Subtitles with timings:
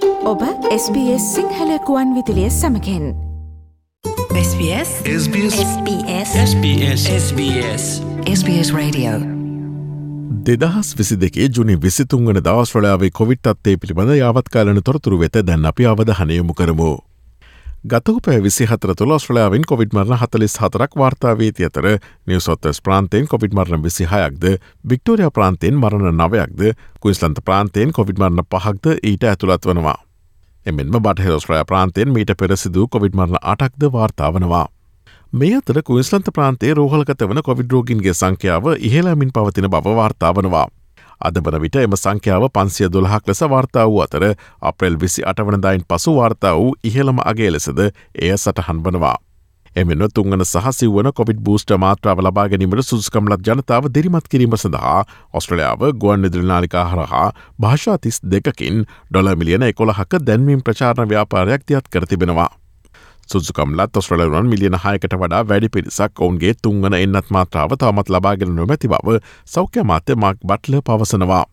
[0.00, 0.42] ඔබ
[0.74, 3.04] SBS Sinhala කුවන් විදිලිය සමකෙන්
[4.34, 7.84] SBS SBS SBS SBS SBS
[8.26, 9.12] SBS Radio.
[10.46, 15.84] දෙදහස් විසි දෙකේ ජුනි විසිතුන් වන දවස්්‍රලාවේ කොවිට් අත්තේ පිළිබඳ යාවත්කාලන තොරතුරු වෙත දැන් අපි
[15.84, 17.07] අවධහනයමු කරමු.
[17.86, 21.86] ගතක පෑ විසි හතර තුළ ස්්‍රලාවින් කොවිඩ් මරණ හතලිස් හතරක් වාර්තාාවේති අතර
[22.26, 24.46] නිවසොත්තස් ප්‍රාන්තයෙන් කොවිඩ් මරණ විසි හයක්ද
[24.84, 29.94] වික්ටෝරිය ප්‍රාන්තයෙන් මරණ නවයක්ද කුයිස්ලන්ත ප්‍රාන්තයෙන් කොවිඩ් මරණ පහක්ද ඊට ඇතුළත් වනවා.
[30.66, 34.66] එමෙන්ම බටහෙරස්්‍රය ප්‍රාන්තයෙන් මීට පෙරසිදු කොවිඩ් මරණ අටක්ද වාර්තාාවනවා.
[35.32, 40.66] මේ අතර කුයිස්ලන්ත ප්‍රාන්තේ රෝහලගත වන කොවිඩ්රෝගින්ගේ සංඛ්‍යාව ඉහලාමින් පවතින බව වාර්තාාවනවා.
[41.20, 44.26] අද වන විට එම සංඛ්‍යාව පන්සිය දොළහක් ලෙස වාර්තා වූ අතර
[44.62, 49.16] අප්‍රෙල් විසි අටවනදායින් පසු වාර්තා වූ ඉහළම අගේ ලෙසද එය සටහන් වනවා.
[49.76, 55.00] එමෙන්න තුංගන සහසිවන කොවිඩ් බූස්ට මාත්‍රාව ලබා ගැනීමට සුස්කම්ලත් ජනතාව දිරිමත් කිරීම සඳහා
[55.32, 57.26] ඔස්ට්‍රලයාාව ගුවන් නිදිරනාලිකා හරහා
[57.60, 62.50] භාෂාතිස් දෙකකින් ඩොල මිලියන එකොළහක දැන්වීම් ප්‍රචාරණ ව්‍යාපාරයක් තියත් කරතිබෙනවා.
[63.30, 69.20] සුදුකම්ලත් ඔස්ට්‍රලරුවන් මිලියන හයකට වඩා වැඩි පිරිසක් ඔවුන්ගේ තුංගන එන්නත් මාත්‍රාව තවමත් ලබාගෙන නොමැති බව
[69.46, 71.44] සෞඛ්‍ය මාත්‍ය මක් බට්ල පවසනවා.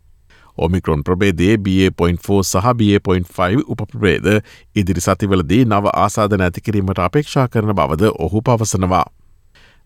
[0.58, 4.28] ඔමිකරොන් ප්‍රබේදේ BA.4 සහ BA.5 උපප්‍රේද
[4.76, 9.06] ඉදිරි සතිවලදී නව ආසාධන ඇතිකිරීමට අපේක්ෂා කරන බවද ඔහු පවසනවා.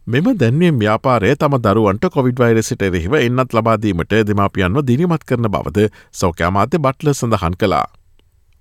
[0.08, 6.78] මෙම දැන්වීම් ව්‍යාපාරය තම දරුවන්ට කොවිඩ් වෛරසිට එරෙහිව එන්නත් ලබාදීමට දෙමාපියන්ව දිරිමත් කරන බවද සෞඛ්‍යමාත්‍ය
[6.80, 7.88] බට්ල සඳහන් කලා.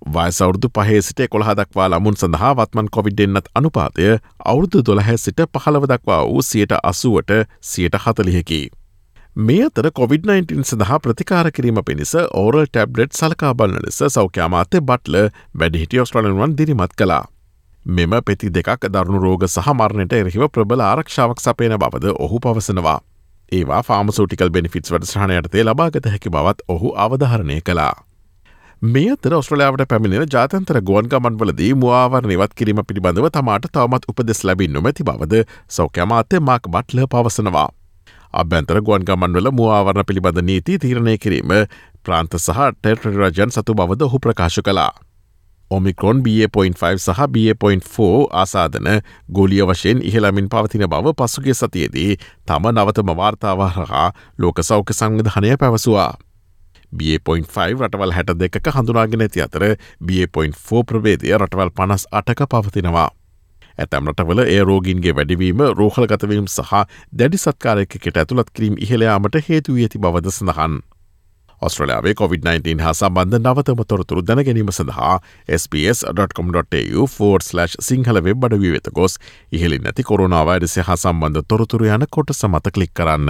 [0.07, 4.05] වයසවුරුදු පහේ සිට කොළහ දක්වා ළමුන් සඳහා වත්මන් කොවිඩ් එන්නත් අනුපාතය
[4.45, 7.31] අවුරුදු දොළහැ සිට පහළව දක්වා වූ සියට අසුවට
[7.61, 8.61] සියට හතලිහකි.
[9.37, 15.15] මේ අතර COොVID-19 සඳහා ප්‍රතිකාර කිරීම පිණිස ඕරල් ටැබ්ලෙට් සලකාබලන ලෙස සෞඛ්‍යමාත්‍ය බට්ල
[15.59, 17.23] වැඩිහිටිය ඔස්ට්‍රලනුවන් දිරිමත් කලා.
[17.85, 22.99] මෙම පෙති දෙකක් දරුණු රෝග සහමරණයට එරහිව ප්‍රබල ආරක්ෂාවක් සපයන බවද ඔහු පවසනවා.
[23.51, 27.93] ඒවා ෆාමසෝටිකල් බෙනිෆිටස් වැඩසහනයටතේ ලබාගත හැකි බවත් ඔහු අවධහරණය කලා.
[28.81, 34.71] මේ අතර ඔස්ට්‍රලයාාවට පැමිණෙන ජාතන්තර ගුවන් ගමන්වලදී මවාවර නිවත් කිරීම පිළිබඳව තමාට තවමත් උපදෙස් ලැබින්
[34.73, 37.67] නොමැති බවද සෞඛ්‍යමාත්‍ය මක් බට්ල පවසනවා.
[38.33, 41.51] අභ්‍යන්තර ගුවන් ගමන්වල මවාවරණ පිළිබඳ නීති තීරණය කිරීම
[42.03, 44.93] ප්‍රාන්ත සහ ටෙට්‍ර රජන් සතු බවද ඔහු ප්‍රකාශ කලා.
[45.71, 48.89] ඔමිකරොන් B.5 සහ B.4 ආසාධන
[49.29, 56.28] ගොලිය වශයෙන් ඉහළමින් පවතින බව පසුගේ සතියේදී තම නවතම වාර්තාවහරහා ලෝක සෞඛ්‍ය සංවිධානය පැවසවා.
[56.97, 59.65] B.5 රටවල් හැට දෙක හඳුනාගෙන ඇති අතර
[60.01, 63.09] B.4 ප්‍රවේදය රටවල් පනස් අටක පවතිනවා.
[63.79, 66.71] ඇතැම් රටවල ඒ රෝගින්ගේ වැඩිවීම රෝහලගතවීම් සහ
[67.19, 70.79] දැඩි සත්කාරයකට ඇතුළත් කිරීම් ඉහළයාමට හේතු ඇති බවද සඳහන්.
[71.61, 75.15] ඔස්ට්‍රලයාාවේ COොVID-19 හා සම්බන්ධ නවතම තොරතුරු දැනගැනීම සඳහා
[75.71, 79.17] ps.com.tu4/ සිංහල වෙබ් අඩවී වෙත ගොස්
[79.51, 83.29] ඉහලින් නැති කොරුණාවයිඩසය හා සම්බන්ධ තොරතුරු යන කොට සමත කලික් කරන්න.